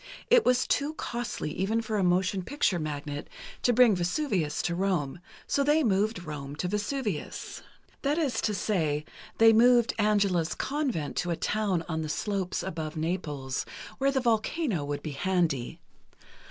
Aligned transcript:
It 0.31 0.43
was 0.45 0.65
too 0.65 0.95
costly, 0.95 1.51
even 1.51 1.79
for 1.79 1.99
a 1.99 2.03
motion 2.03 2.41
picture 2.41 2.79
magnate, 2.79 3.27
to 3.61 3.71
bring 3.71 3.95
Vesuvius 3.95 4.63
to 4.63 4.73
Rome, 4.73 5.19
so 5.45 5.63
they 5.63 5.83
moved 5.83 6.23
Rome 6.23 6.55
to 6.55 6.67
Vesuvius—that 6.67 8.17
is 8.17 8.41
to 8.41 8.55
say, 8.55 9.05
they 9.37 9.53
moved 9.53 9.93
Angela's 9.99 10.55
convent 10.55 11.17
to 11.17 11.29
a 11.29 11.35
town 11.35 11.85
on 11.87 12.01
the 12.01 12.09
slopes 12.09 12.63
above 12.63 12.97
Naples, 12.97 13.63
where 13.99 14.09
the 14.11 14.19
volcano 14.21 14.83
would 14.83 15.03
be 15.03 15.11
handy. 15.11 15.79